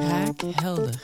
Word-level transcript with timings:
Kraakhelder. 0.00 1.02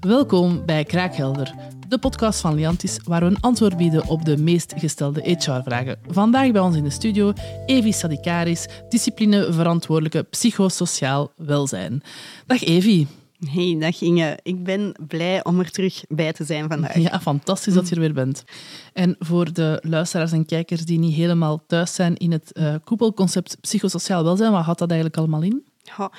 Welkom 0.00 0.64
bij 0.66 0.84
Kraakhelder, 0.84 1.54
de 1.88 1.98
podcast 1.98 2.40
van 2.40 2.54
Liantis, 2.54 2.98
waar 3.04 3.20
we 3.20 3.26
een 3.26 3.40
antwoord 3.40 3.76
bieden 3.76 4.06
op 4.06 4.24
de 4.24 4.36
meest 4.36 4.74
gestelde 4.76 5.20
HR-vragen. 5.20 5.98
Vandaag 6.08 6.50
bij 6.50 6.60
ons 6.60 6.76
in 6.76 6.82
de 6.82 6.90
studio 6.90 7.32
Evi 7.66 7.92
Sadikaris, 7.92 8.66
disciplineverantwoordelijke 8.88 10.22
psychosociaal 10.22 11.32
welzijn. 11.36 12.02
Dag 12.46 12.62
Evi. 12.62 13.06
Hey, 13.50 13.76
dag 13.78 14.00
Inge. 14.00 14.38
Ik 14.42 14.64
ben 14.64 14.94
blij 15.06 15.44
om 15.44 15.58
er 15.58 15.70
terug 15.70 16.04
bij 16.08 16.32
te 16.32 16.44
zijn 16.44 16.68
vandaag. 16.68 16.98
Ja, 16.98 17.20
fantastisch 17.20 17.74
dat 17.74 17.88
je 17.88 17.94
er 17.94 18.00
weer 18.00 18.12
bent. 18.12 18.44
En 18.92 19.16
voor 19.18 19.52
de 19.52 19.78
luisteraars 19.86 20.32
en 20.32 20.46
kijkers 20.46 20.84
die 20.84 20.98
niet 20.98 21.14
helemaal 21.14 21.64
thuis 21.66 21.94
zijn 21.94 22.16
in 22.16 22.32
het 22.32 22.50
uh, 22.52 22.74
koepelconcept 22.84 23.56
psychosociaal 23.60 24.24
welzijn, 24.24 24.52
wat 24.52 24.64
houdt 24.64 24.78
dat 24.78 24.90
eigenlijk 24.90 25.18
allemaal 25.18 25.42
in? 25.42 25.64
Ja, 25.82 26.10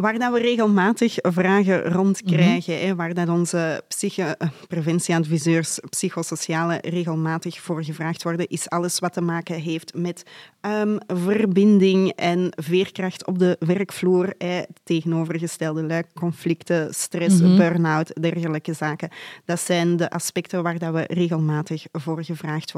waar 0.00 0.18
dat 0.18 0.32
we 0.32 0.38
regelmatig 0.38 1.16
vragen 1.22 1.82
rond 1.82 2.22
krijgen, 2.22 2.74
mm 2.74 2.86
-hmm. 2.86 2.96
waar 2.96 3.14
dat 3.14 3.28
onze 3.28 3.82
psyche, 3.88 4.38
preventieadviseurs, 4.68 5.78
psychosociale 5.88 6.78
regelmatig 6.82 7.60
voor 7.60 7.84
gevraagd 7.84 8.22
worden, 8.22 8.48
is 8.48 8.68
alles 8.68 8.98
wat 8.98 9.12
te 9.12 9.20
maken 9.20 9.60
heeft 9.60 9.94
met 9.94 10.22
um, 10.60 10.98
verbinding 11.06 12.12
en 12.12 12.48
veerkracht 12.50 13.26
op 13.26 13.38
de 13.38 13.56
werkvloer, 13.58 14.34
eh, 14.38 14.58
tegenovergestelde 14.82 15.82
luik, 15.82 16.06
conflicten, 16.14 16.94
stress, 16.94 17.40
mm 17.40 17.46
-hmm. 17.46 17.56
burn-out, 17.56 18.22
dergelijke 18.22 18.72
zaken. 18.72 19.08
Dat 19.44 19.60
zijn 19.60 19.96
de 19.96 20.10
aspecten 20.10 20.62
waar 20.62 20.78
dat 20.78 20.92
we 20.92 21.04
regelmatig 21.08 21.86
voor 21.92 22.24
gevraagd 22.24 22.72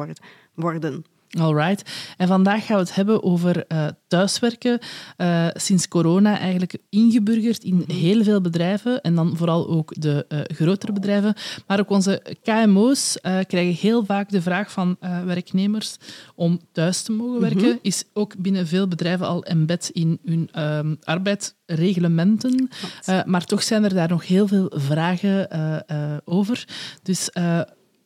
worden. 0.55 1.05
Alright. 1.31 1.91
En 2.17 2.29
vandaag 2.29 2.67
gaan 2.67 2.77
we 2.77 2.83
het 2.83 2.95
hebben 2.95 3.23
over 3.23 3.65
uh, 3.69 3.87
thuiswerken. 4.07 4.79
Uh, 5.17 5.47
sinds 5.53 5.89
corona 5.89 6.39
eigenlijk 6.39 6.77
ingeburgerd 6.91 7.65
in 7.65 7.85
heel 7.87 8.23
veel 8.23 8.41
bedrijven 8.41 9.01
en 9.01 9.15
dan 9.15 9.37
vooral 9.37 9.69
ook 9.69 10.01
de 10.01 10.27
uh, 10.29 10.41
grotere 10.57 10.93
bedrijven. 10.93 11.35
Maar 11.67 11.81
ook 11.81 11.91
onze 11.91 12.23
KMO's 12.43 13.19
krijgen 13.21 13.75
heel 13.75 14.05
vaak 14.05 14.31
de 14.31 14.43
vraag 14.43 14.71
van 14.71 14.97
werknemers 15.25 15.97
om 16.35 16.61
thuis 16.73 17.03
te 17.03 17.13
mogen 17.13 17.41
werken. 17.41 17.69
-hmm. 17.69 17.79
Is 17.83 18.05
ook 18.13 18.37
binnen 18.37 18.67
veel 18.67 18.89
bedrijven 18.89 19.27
al 19.27 19.45
embed 19.45 19.91
in 19.93 20.19
hun 20.25 20.63
um, 20.63 20.99
arbeidsreglementen. 21.03 22.69
maar 23.25 23.45
toch 23.45 23.63
zijn 23.63 23.85
er 23.85 23.95
daar 23.95 24.09
nog 24.09 24.27
heel 24.27 24.49
veel 24.49 24.73
vragen 24.75 25.49
over. 26.25 26.65
Dus 27.03 27.31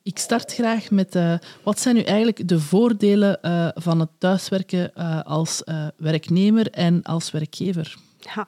ik 0.03 0.19
start 0.19 0.53
graag 0.55 0.91
met 0.91 1.15
uh, 1.15 1.35
wat 1.63 1.81
zijn 1.81 1.95
nu 1.95 2.01
eigenlijk 2.03 2.49
de 2.49 2.61
voordelen 2.61 3.39
uh, 3.43 3.69
van 3.75 4.01
het 4.01 4.09
thuiswerken 4.19 4.91
uh, 4.99 5.23
als 5.23 5.63
werknemer 5.97 6.71
en 6.71 7.03
als 7.03 7.31
werkgever? 7.31 7.97
Ja, 8.35 8.47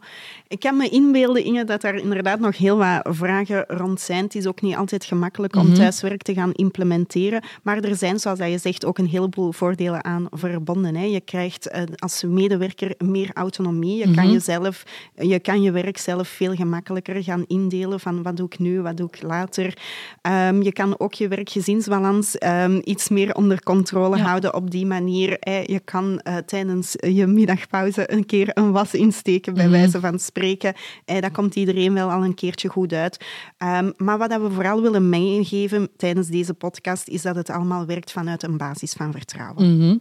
ik 0.49 0.61
kan 0.61 0.77
me 0.77 0.89
inbeelden, 0.89 1.45
Inge, 1.45 1.65
dat 1.65 1.85
er 1.85 1.95
inderdaad 1.95 2.41
nog 2.41 2.57
heel 2.57 2.77
wat 2.77 3.01
vragen 3.05 3.65
rond 3.67 4.01
zijn. 4.01 4.25
Het 4.25 4.35
is 4.35 4.47
ook 4.47 4.61
niet 4.61 4.77
altijd 4.77 5.05
gemakkelijk 5.05 5.57
om 5.57 5.61
mm 5.61 5.67
-hmm. 5.67 5.75
thuiswerk 5.75 6.23
te 6.23 6.35
gaan 6.35 6.53
implementeren. 6.53 7.43
Maar 7.63 7.79
er 7.79 7.97
zijn, 7.97 8.19
zoals 8.19 8.39
je 8.39 8.59
zegt, 8.59 8.85
ook 8.85 8.99
een 8.99 9.07
heleboel 9.07 9.53
voordelen 9.53 10.05
aan 10.05 10.27
verbonden. 10.31 10.97
Hè. 10.97 11.05
Je 11.05 11.21
krijgt 11.21 11.71
als 11.99 12.23
medewerker 12.23 12.95
meer 12.99 13.31
autonomie. 13.33 13.97
Je, 13.97 14.07
mm 14.07 14.13
-hmm. 14.13 14.23
kan 14.23 14.33
jezelf, 14.33 14.83
je 15.15 15.39
kan 15.39 15.63
je 15.63 15.71
werk 15.71 15.99
zelf 15.99 16.29
veel 16.29 16.55
gemakkelijker 16.55 17.23
gaan 17.23 17.45
indelen 17.47 18.01
van 18.01 18.23
wat 18.23 18.37
doe 18.37 18.47
ik 18.47 18.59
nu, 18.59 18.81
wat 18.81 18.97
doe 18.97 19.09
ik 19.13 19.23
later. 19.23 19.77
Um, 20.23 20.63
je 20.63 20.73
kan 20.73 20.99
ook 20.99 21.15
je 21.15 21.29
werk-gezinsbalans 21.29 22.37
um, 22.47 22.81
iets 22.85 23.09
meer 23.09 23.35
onder 23.35 23.63
controle 23.63 24.17
ja. 24.17 24.23
houden 24.23 24.55
op 24.55 24.71
die 24.71 24.87
manier. 24.87 25.37
Hè. 25.41 25.63
Je 25.67 25.81
kan 25.85 26.21
uh, 26.29 26.37
tijdens 26.37 26.95
je 27.01 27.27
middagpauze 27.27 28.13
een 28.13 28.27
keer 28.27 28.51
een 28.55 28.73
was 28.73 28.95
insteken 28.95 29.55
bij 29.55 29.64
wijze 29.71 30.01
van 30.01 30.19
spreken. 30.19 30.75
Eh, 31.05 31.21
dat 31.21 31.33
komt 31.33 31.55
iedereen 31.55 31.95
wel 31.95 32.11
al 32.11 32.25
een 32.25 32.35
keertje 32.35 32.69
goed 32.69 32.93
uit. 32.93 33.25
Um, 33.59 33.93
maar 33.97 34.19
wat 34.19 34.41
we 34.41 34.51
vooral 34.51 34.83
willen 34.83 35.09
meegeven 35.09 35.89
tijdens 35.97 36.29
deze 36.29 36.55
podcast, 36.55 37.09
is 37.09 37.23
dat 37.23 37.37
het 37.37 37.51
allemaal 37.51 37.87
werkt 37.87 38.13
vanuit 38.13 38.43
een 38.43 38.57
basis 38.57 38.93
van 38.93 39.13
vertrouwen. 39.13 39.75
Mm 39.75 39.81
-hmm. 39.81 40.01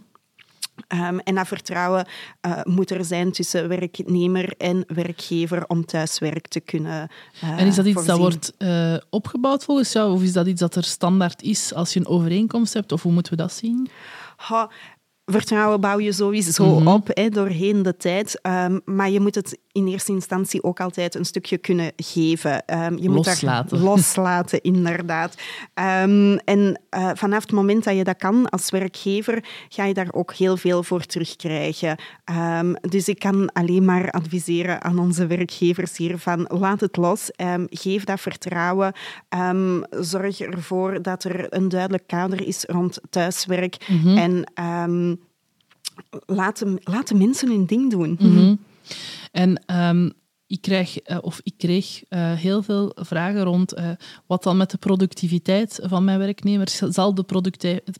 Um, 0.87 1.19
en 1.19 1.35
dat 1.35 1.47
vertrouwen 1.47 2.07
uh, 2.45 2.63
moet 2.63 2.91
er 2.91 3.05
zijn 3.05 3.31
tussen 3.31 3.67
werknemer 3.67 4.53
en 4.57 4.83
werkgever 4.87 5.63
om 5.67 5.85
thuiswerk 5.85 6.47
te 6.47 6.59
kunnen 6.59 7.09
uh, 7.43 7.59
En 7.59 7.67
is 7.67 7.75
dat 7.75 7.85
iets 7.85 7.93
voorzien. 7.93 8.11
dat 8.11 8.19
wordt 8.19 8.53
uh, 8.57 8.95
opgebouwd 9.09 9.63
volgens 9.63 9.91
jou? 9.91 10.13
Of 10.13 10.21
is 10.21 10.33
dat 10.33 10.47
iets 10.47 10.59
dat 10.59 10.75
er 10.75 10.83
standaard 10.83 11.41
is 11.41 11.73
als 11.73 11.93
je 11.93 11.99
een 11.99 12.07
overeenkomst 12.07 12.73
hebt? 12.73 12.91
Of 12.91 13.01
hoe 13.01 13.11
moeten 13.11 13.31
we 13.31 13.37
dat 13.37 13.53
zien? 13.53 13.89
Ha, 14.35 14.69
vertrouwen 15.25 15.81
bouw 15.81 15.99
je 15.99 16.11
sowieso 16.11 16.65
mm 16.65 16.77
-hmm. 16.77 16.87
op 16.87 17.09
hè, 17.13 17.29
doorheen 17.29 17.83
de 17.83 17.97
tijd. 17.97 18.39
Um, 18.41 18.81
maar 18.85 19.09
je 19.09 19.19
moet 19.19 19.35
het 19.35 19.59
in 19.73 19.87
eerste 19.87 20.11
instantie 20.11 20.63
ook 20.63 20.79
altijd 20.79 21.15
een 21.15 21.25
stukje 21.25 21.57
kunnen 21.57 21.91
geven. 21.95 22.63
Um, 22.65 22.97
je 22.97 23.09
loslaten. 23.09 23.67
moet 23.69 23.69
daar 23.69 23.79
loslaten, 23.79 24.61
inderdaad. 24.73 25.35
Um, 26.03 26.37
en 26.37 26.81
uh, 26.97 27.09
vanaf 27.13 27.41
het 27.41 27.51
moment 27.51 27.83
dat 27.83 27.95
je 27.97 28.03
dat 28.03 28.17
kan 28.17 28.49
als 28.49 28.69
werkgever, 28.69 29.43
ga 29.69 29.85
je 29.85 29.93
daar 29.93 30.11
ook 30.11 30.33
heel 30.33 30.57
veel 30.57 30.83
voor 30.83 31.05
terugkrijgen. 31.05 31.97
dus 32.81 33.07
ik 33.07 33.19
kan 33.19 33.51
alleen 33.51 33.85
maar 33.85 34.11
adviseren 34.11 34.83
aan 34.83 34.99
onze 34.99 35.27
werkgevers 35.27 35.97
hier 35.97 36.17
van 36.17 36.45
laat 36.49 36.79
het 36.79 36.97
los, 36.97 37.29
geef 37.69 38.03
dat 38.03 38.19
vertrouwen, 38.19 38.93
zorg 39.89 40.39
ervoor 40.39 41.01
dat 41.01 41.23
er 41.23 41.45
een 41.49 41.69
duidelijk 41.69 42.07
kader 42.07 42.47
is 42.47 42.63
rond 42.63 42.99
thuiswerk 43.09 43.73
Mhm. 43.87 43.97
mm 43.97 44.17
-hmm. 44.17 44.17
en 44.17 45.19
laat 46.25 46.59
de, 46.59 46.81
laat 46.83 47.07
de 47.07 47.15
mensen 47.15 47.49
hun 47.49 47.65
ding 47.65 47.91
doen. 47.91 48.17
Mm 48.19 48.35
-hmm. 48.35 48.59
En 49.33 49.63
um, 49.89 50.13
ik, 50.47 50.61
krijg, 50.61 51.09
uh, 51.09 51.17
of 51.21 51.39
ik 51.43 51.53
kreeg 51.57 52.03
uh, 52.09 52.33
heel 52.33 52.63
veel 52.63 52.95
vragen 52.95 53.43
rond 53.43 53.77
uh, 53.77 53.89
wat 54.25 54.43
dan 54.43 54.57
met 54.57 54.71
de 54.71 54.77
productiviteit 54.77 55.79
van 55.83 56.03
mijn 56.03 56.19
werknemers. 56.19 56.77
Zal 56.77 57.13
de 57.15 57.23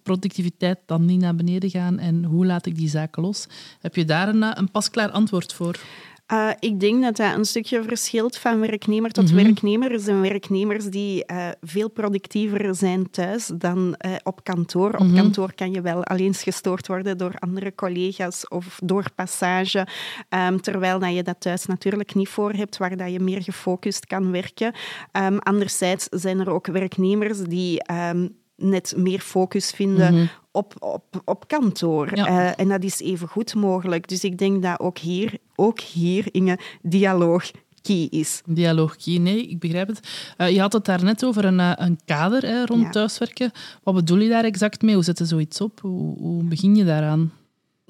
productiviteit 0.04 0.80
dan 0.86 1.06
niet 1.06 1.20
naar 1.20 1.36
beneden 1.36 1.70
gaan 1.70 2.00
en 2.00 2.24
hoe 2.24 2.46
laat 2.46 2.66
ik 2.66 2.76
die 2.76 2.90
zaken 2.90 3.22
los? 3.22 3.48
Heb 3.80 3.96
je 3.96 4.06
daar 4.06 4.28
een, 4.28 4.58
een 4.60 4.72
pasklaar 4.72 5.10
antwoord 5.10 5.54
voor? 5.54 5.80
Uh, 6.34 6.50
ik 6.60 6.80
denk 6.80 7.02
dat 7.04 7.16
dat 7.16 7.36
een 7.36 7.46
stukje 7.46 7.84
verschilt 7.84 8.38
van 8.38 8.60
werknemer 8.60 9.12
tot 9.12 9.24
Mhm. 9.24 9.34
mm 9.34 9.40
-hmm. 9.40 9.48
werknemer. 9.48 9.92
Er 9.92 10.00
zijn 10.00 10.22
werknemers 10.22 10.86
die 10.86 11.24
uh, 11.32 11.48
veel 11.62 11.90
productiever 11.90 12.76
zijn 12.76 13.10
thuis 13.12 13.52
dan 13.56 13.96
uh, 14.06 14.12
op 14.24 14.44
kantoor. 14.44 14.90
Mm 14.90 14.98
-hmm. 14.98 15.10
Op 15.10 15.16
kantoor 15.16 15.54
kan 15.54 15.72
je 15.72 15.82
wel 15.82 16.04
alleen 16.04 16.34
gestoord 16.34 16.88
worden 16.88 17.18
door 17.18 17.34
andere 17.40 17.76
collega's 17.76 18.48
of 18.48 18.80
door 18.84 19.06
passage. 19.16 19.88
Um, 20.30 20.62
terwijl 20.62 21.00
dat 21.00 21.14
je 21.14 21.24
dat 21.24 21.42
thuis 21.42 21.66
natuurlijk 21.66 22.16
niet 22.16 22.30
voor 22.30 22.52
hebt, 22.52 22.78
waar 22.78 22.98
dat 22.98 23.12
je 23.12 23.20
meer 23.20 23.42
gefocust 23.42 24.06
kan 24.06 24.32
werken. 24.32 24.74
Um, 25.12 25.40
anderzijds 25.40 26.08
zijn 26.10 26.40
er 26.40 26.50
ook 26.50 26.68
werknemers 26.68 27.40
die 27.40 27.82
um, 28.12 28.36
net 28.56 28.94
meer 28.98 29.20
focus 29.20 29.72
vinden 29.72 30.14
Mhm. 30.14 30.14
mm 30.14 30.20
-hmm 30.20 30.42
op, 30.54 30.74
op, 30.80 31.22
op 31.26 31.48
kantoor. 31.48 32.16
Ja. 32.16 32.28
Uh, 32.30 32.52
en 32.56 32.70
dat 32.70 32.84
is 32.84 33.00
even 33.00 33.28
goed 33.28 33.56
mogelijk. 33.56 34.08
Dus 34.08 34.24
ik 34.24 34.38
denk 34.38 34.64
dat 34.64 34.80
ook 34.80 34.98
hier, 34.98 35.38
ook 35.56 35.80
hier 35.80 36.26
Inge, 36.32 36.60
dialoog 36.82 37.52
key 37.82 38.08
is. 38.10 38.42
Dialoog 38.46 38.96
key, 38.96 39.18
nee, 39.18 39.48
ik 39.48 39.60
begrijp 39.60 39.88
het. 39.88 40.00
Uh, 40.38 40.50
je 40.50 40.60
had 40.60 40.74
het 40.74 40.86
daar 40.86 41.04
net 41.04 41.26
over 41.26 41.46
een, 41.46 41.60
uh, 41.60 41.72
een 41.76 42.00
kader 42.06 42.42
hè, 42.42 42.66
rond 42.66 42.82
ja. 42.82 42.90
thuiswerken. 42.90 43.52
Wat 43.84 43.96
bedoel 43.96 44.18
je 44.18 44.30
daar 44.30 44.44
exact 44.44 44.82
mee? 44.82 44.96
Hoe 44.96 45.04
zet 45.04 45.18
je 45.18 45.26
zoiets 45.26 45.62
op? 45.62 45.80
Hoe, 45.82 46.18
hoe 46.18 46.44
begin 46.44 46.76
je 46.76 46.84
daaraan? 46.84 47.32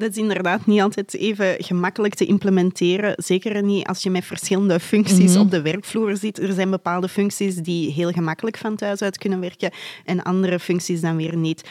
Dat 0.04 0.12
is 0.12 0.18
inderdaad 0.18 0.66
niet 0.66 0.82
altijd 0.82 1.14
even 1.14 1.56
gemakkelijk 1.58 2.14
te 2.14 2.26
implementeren. 2.26 3.14
Zeker 3.18 3.64
niet 3.64 3.88
als 3.88 4.04
je 4.04 4.10
met 4.10 4.26
verschillende 4.26 4.80
functies 4.80 5.20
mm 5.20 5.28
-hmm. 5.28 5.42
op 5.42 5.52
de 5.52 5.62
werkvloer 5.62 6.18
zit. 6.18 6.40
Er 6.40 6.54
zijn 6.54 6.70
bepaalde 6.70 7.08
functies 7.08 7.56
die 7.56 7.92
heel 7.92 8.12
gemakkelijk 8.12 8.58
van 8.58 8.76
thuis 8.76 9.02
uit 9.02 9.18
kunnen 9.18 9.40
werken 9.40 9.72
en 10.06 10.24
andere 10.24 10.60
functies 10.60 11.02
dan 11.02 11.16
weer 11.16 11.38
niet. 11.38 11.70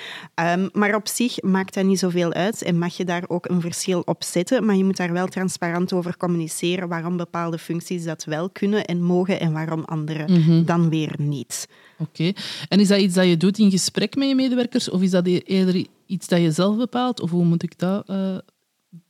Um, 0.54 0.68
maar 0.72 0.94
op 0.94 1.08
zich 1.08 1.42
maakt 1.42 1.74
dat 1.74 1.84
niet 1.84 1.98
zoveel 1.98 2.32
uit 2.32 2.62
en 2.62 2.78
mag 2.78 2.96
je 2.96 3.04
daar 3.04 3.24
ook 3.28 3.48
een 3.48 3.60
verschil 3.60 4.00
op 4.04 4.24
zetten. 4.24 4.64
Maar 4.64 4.76
je 4.76 4.84
moet 4.84 4.96
daar 4.96 5.12
wel 5.12 5.26
transparant 5.26 5.92
over 5.92 6.16
communiceren 6.16 6.88
waarom 6.88 7.16
bepaalde 7.16 7.58
functies 7.58 8.04
dat 8.04 8.24
wel 8.24 8.50
kunnen 8.50 8.84
en 8.84 9.02
mogen 9.02 9.40
en 9.40 9.52
waarom 9.52 9.84
andere 9.84 10.24
mm 10.28 10.42
-hmm. 10.42 10.64
dan 10.64 10.88
weer 10.88 11.14
niet. 11.18 11.68
Oké. 11.98 12.10
Okay. 12.10 12.34
En 12.68 12.80
is 12.80 12.88
dat 12.88 13.00
iets 13.00 13.14
dat 13.14 13.26
je 13.26 13.36
doet 13.36 13.58
in 13.58 13.70
gesprek 13.70 14.16
met 14.16 14.28
je 14.28 14.34
medewerkers 14.34 14.90
of 14.90 15.02
is 15.02 15.10
dat 15.10 15.26
eerder 15.26 15.86
iets 16.12 16.28
dat 16.28 16.40
je 16.40 16.50
zelf 16.50 16.76
bepaalt? 16.76 17.20
Of 17.20 17.30
hoe 17.30 17.44
moet 17.44 17.62
ik 17.62 17.78
dat 17.78 18.08
uh, 18.10 18.36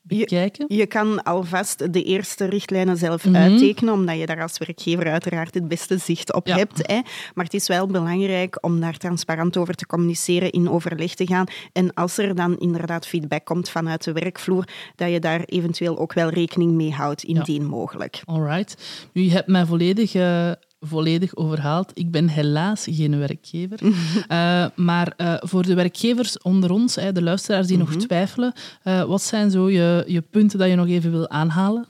bekijken? 0.02 0.64
Je, 0.68 0.76
je, 0.76 0.86
kan 0.86 1.22
alvast 1.22 1.92
de 1.92 2.02
eerste 2.02 2.44
richtlijnen 2.44 2.96
zelf 2.96 3.24
mm 3.24 3.34
-hmm. 3.34 3.42
uittekenen, 3.42 3.94
omdat 3.94 4.18
je 4.18 4.26
daar 4.26 4.42
als 4.42 4.58
werkgever 4.58 5.10
uiteraard 5.10 5.54
het 5.54 5.68
beste 5.68 5.98
zicht 5.98 6.32
op 6.32 6.46
ja. 6.46 6.56
hebt. 6.56 6.86
Hè. 6.86 7.00
Maar 7.34 7.44
het 7.44 7.54
is 7.54 7.68
wel 7.68 7.86
belangrijk 7.86 8.58
om 8.64 8.80
daar 8.80 8.96
transparant 8.96 9.56
over 9.56 9.74
te 9.74 9.86
communiceren, 9.86 10.50
in 10.50 10.70
overleg 10.70 11.14
te 11.14 11.26
gaan. 11.26 11.46
En 11.72 11.94
als 11.94 12.18
er 12.18 12.34
dan 12.34 12.58
inderdaad 12.58 13.06
feedback 13.06 13.44
komt 13.44 13.68
vanuit 13.68 14.04
de 14.04 14.12
werkvloer, 14.12 14.68
dat 14.96 15.10
je 15.10 15.20
daar 15.20 15.44
eventueel 15.44 15.98
ook 15.98 16.12
wel 16.12 16.28
rekening 16.28 16.72
mee 16.72 16.92
houdt, 16.92 17.22
indien 17.22 17.62
ja. 17.62 17.68
mogelijk. 17.68 18.22
Alright. 18.24 18.76
Nu, 19.12 19.22
je 19.22 19.30
hebt 19.30 19.48
mij 19.48 19.66
volledig... 19.66 20.14
Uh 20.14 20.50
volledig 20.82 21.36
overhaald. 21.36 21.90
Ik 21.94 22.10
ben 22.10 22.28
helaas 22.28 22.86
geen 22.90 23.18
werkgever. 23.18 23.78
uh, 23.82 24.66
maar 24.88 25.14
uh, 25.16 25.34
voor 25.38 25.62
de 25.62 25.74
werkgevers 25.74 26.38
onder 26.38 26.70
ons, 26.70 26.94
de 26.94 27.22
luisteraars 27.22 27.66
die 27.66 27.76
mm 27.76 27.82
-hmm. 27.82 27.92
nog 27.92 28.02
twijfelen, 28.02 28.52
wat 28.82 29.22
zijn 29.22 29.50
zo 29.50 29.70
je, 29.70 30.04
je 30.06 30.20
punten 30.20 30.58
dat 30.58 30.68
je 30.68 30.74
nog 30.74 30.88
even 30.88 31.10
wil 31.10 31.28
aanhalen? 31.28 31.86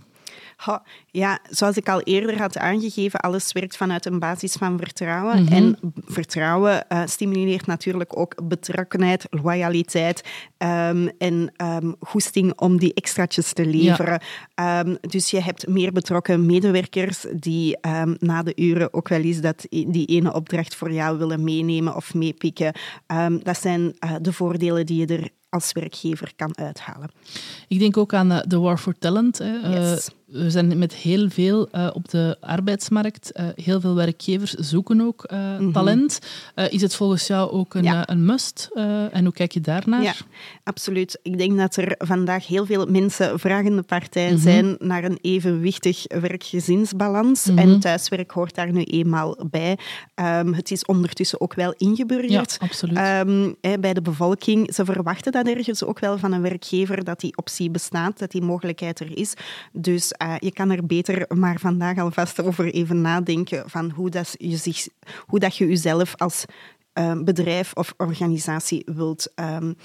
Ja, 1.06 1.38
zoals 1.50 1.76
ik 1.76 1.88
al 1.88 2.00
eerder 2.00 2.38
had 2.38 2.58
aangegeven, 2.58 3.20
alles 3.20 3.52
werkt 3.52 3.76
vanuit 3.76 4.06
een 4.06 4.18
basis 4.18 4.52
van 4.52 4.78
vertrouwen. 4.78 5.42
Mhm. 5.42 5.52
En 5.52 5.78
vertrouwen 6.04 6.84
uh, 6.88 7.02
stimuleert 7.04 7.66
natuurlijk 7.66 8.18
ook 8.18 8.48
betrokkenheid, 8.48 9.26
loyaliteit 9.30 10.22
um, 10.58 11.10
en 11.18 11.52
um, 11.56 11.94
goesting 12.00 12.60
om 12.60 12.78
die 12.78 12.94
extraatjes 12.94 13.52
te 13.52 13.66
leveren. 13.66 14.20
Ehm, 14.54 14.94
dus 15.00 15.30
je 15.30 15.40
hebt 15.40 15.68
meer 15.68 15.92
betrokken 15.92 16.46
medewerkers 16.46 17.26
die 17.34 17.78
na 18.18 18.42
de 18.42 18.52
uren 18.56 18.94
ook 18.94 19.08
wel 19.08 19.20
eens 19.20 19.40
dat, 19.40 19.66
die 19.68 20.06
ene 20.06 20.32
opdracht 20.32 20.74
voor 20.74 20.92
jou 20.92 21.18
willen 21.18 21.44
meenemen 21.44 21.96
of 21.96 22.14
meepikken. 22.14 22.72
dat 23.42 23.58
zijn 23.60 23.80
uh, 23.80 24.12
de 24.20 24.32
voordelen 24.32 24.86
die 24.86 25.06
je 25.06 25.14
er 25.14 25.30
als 25.52 25.72
werkgever 25.72 26.32
kan 26.36 26.56
uithalen. 26.56 27.10
Ik 27.68 27.78
denk 27.78 27.96
ook 27.96 28.14
aan 28.14 28.42
de 28.46 28.58
War 28.58 28.78
for 28.78 28.98
Talent. 28.98 29.38
Hè. 29.38 29.52
Yes 29.52 30.10
we 30.32 30.50
zijn 30.50 30.78
met 30.78 30.94
heel 30.94 31.30
veel 31.30 31.68
uh, 31.72 31.90
op 31.92 32.08
de 32.08 32.36
arbeidsmarkt. 32.40 33.32
Heel 33.54 33.80
veel 33.80 33.94
werkgevers 33.94 34.50
zoeken 34.50 35.00
ook 35.00 35.26
mm 35.30 35.56
-hmm. 35.56 35.72
talent. 35.72 36.18
is 36.70 36.82
het 36.82 36.94
volgens 36.94 37.26
jou 37.26 37.50
ook 37.50 37.74
een, 37.74 37.82
ja. 37.82 38.08
een 38.08 38.24
must? 38.24 38.68
en 39.12 39.24
hoe 39.24 39.32
kijk 39.32 39.52
je 39.52 39.60
daarnaar? 39.60 40.02
Ja, 40.02 40.14
absoluut. 40.64 41.18
Ik 41.22 41.38
denk 41.38 41.58
dat 41.58 41.76
er 41.76 41.94
vandaag 41.98 42.46
heel 42.46 42.66
veel 42.66 42.86
mensen 42.86 43.38
vragende 43.38 43.82
partij 43.82 44.26
mm 44.26 44.32
-hmm. 44.32 44.42
zijn 44.42 44.76
naar 44.78 45.04
een 45.04 45.18
evenwichtig 45.20 46.04
werk-gezinsbalans. 46.20 47.46
Mm 47.46 47.58
-hmm. 47.58 47.72
En 47.72 47.80
thuiswerk 47.80 48.30
hoort 48.30 48.54
daar 48.54 48.72
nu 48.72 48.82
eenmaal 48.82 49.38
bij. 49.50 49.78
Um, 50.14 50.54
het 50.54 50.70
is 50.70 50.84
ondertussen 50.84 51.40
ook 51.40 51.54
wel 51.54 51.74
ingeburgerd. 51.76 52.56
Ja, 52.60 52.66
absoluut. 52.66 52.98
Um, 52.98 53.56
hè, 53.60 53.78
bij 53.78 53.94
de 53.94 54.02
bevolking. 54.02 54.74
Ze 54.74 54.84
verwachten 54.84 55.32
dat 55.32 55.41
ergens 55.46 55.84
ook 55.84 55.98
wel 55.98 56.18
van 56.18 56.32
een 56.32 56.42
werkgever, 56.42 57.04
dat 57.04 57.20
die 57.20 57.36
optie 57.36 57.70
bestaat, 57.70 58.18
dat 58.18 58.30
die 58.30 58.42
mogelijkheid 58.42 59.00
er 59.00 59.18
is. 59.18 59.34
Dus 59.72 60.14
uh, 60.22 60.34
je 60.38 60.52
kan 60.52 60.70
er 60.70 60.86
beter 60.86 61.36
maar 61.36 61.58
vandaag 61.60 61.98
alvast 61.98 62.42
over 62.42 62.72
even 62.72 63.00
nadenken 63.00 63.70
van 63.70 63.90
hoe, 63.90 64.10
dat 64.10 64.34
je, 64.38 64.56
zich, 64.56 64.88
hoe 65.26 65.38
dat 65.38 65.56
je 65.56 65.66
jezelf 65.66 66.16
als 66.16 66.44
uh, 66.94 67.12
bedrijf 67.24 67.72
of 67.72 67.94
organisatie 67.96 68.82
wilt 68.86 69.32
um, 69.34 69.76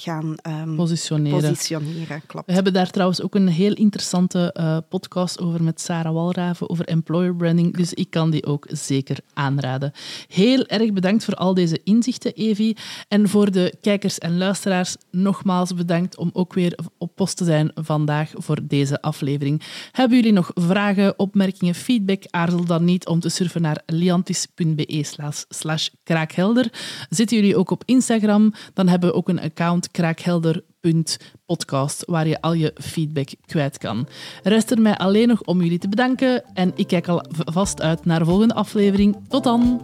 gaan 0.00 0.34
um, 0.46 0.76
positioneren. 0.76 1.40
positioneren 1.40 2.22
klopt. 2.26 2.46
We 2.46 2.52
hebben 2.52 2.72
daar 2.72 2.90
trouwens 2.90 3.22
ook 3.22 3.34
een 3.34 3.48
heel 3.48 3.72
interessante 3.72 4.54
uh, 4.60 4.78
podcast 4.88 5.40
over 5.40 5.62
met 5.62 5.80
Sarah 5.80 6.14
Walraven 6.14 6.70
over 6.70 6.84
employer 6.84 7.34
branding, 7.34 7.76
dus 7.76 7.94
ik 7.94 8.10
kan 8.10 8.30
die 8.30 8.46
ook 8.46 8.66
zeker 8.68 9.16
aanraden. 9.34 9.92
Heel 10.28 10.66
erg 10.66 10.92
bedankt 10.92 11.24
voor 11.24 11.34
al 11.34 11.54
deze 11.54 11.80
inzichten, 11.84 12.34
Evi. 12.34 12.76
En 13.08 13.28
voor 13.28 13.50
de 13.50 13.74
kijkers 13.80 14.18
en 14.18 14.38
luisteraars 14.38 14.96
nogmaals 15.10 15.74
bedankt 15.74 16.16
om 16.16 16.30
ook 16.32 16.54
weer 16.54 16.78
op 16.98 17.12
post 17.14 17.36
te 17.36 17.44
zijn 17.44 17.70
vandaag 17.74 18.30
voor 18.34 18.58
deze 18.62 19.02
aflevering. 19.02 19.62
Hebben 19.92 20.16
jullie 20.16 20.32
nog 20.32 20.50
vragen, 20.54 21.18
opmerkingen, 21.18 21.74
feedback? 21.74 22.22
Aarzel 22.30 22.64
dan 22.64 22.84
niet 22.84 23.06
om 23.06 23.20
te 23.20 23.28
surfen 23.28 23.62
naar 23.62 23.82
liantis.be 23.86 25.04
slash 25.48 25.88
kraakhelder. 26.02 26.72
Zitten 27.08 27.36
jullie 27.36 27.56
ook 27.56 27.70
op 27.70 27.82
Instagram? 27.84 28.52
Dan 28.74 28.88
hebben 28.88 29.08
we 29.08 29.14
ook 29.14 29.28
een 29.28 29.40
account 29.40 29.83
kraakhelder.podcast, 29.90 32.04
waar 32.06 32.26
je 32.26 32.40
al 32.40 32.52
je 32.52 32.72
feedback 32.74 33.28
kwijt 33.46 33.78
kan. 33.78 34.08
Rest 34.42 34.70
er 34.70 34.80
mij 34.80 34.96
alleen 34.96 35.28
nog 35.28 35.42
om 35.42 35.62
jullie 35.62 35.78
te 35.78 35.88
bedanken 35.88 36.44
en 36.54 36.72
ik 36.74 36.86
kijk 36.86 37.08
al 37.08 37.24
vast 37.30 37.80
uit 37.80 38.04
naar 38.04 38.18
de 38.18 38.24
volgende 38.24 38.54
aflevering. 38.54 39.16
Tot 39.28 39.44
dan! 39.44 39.80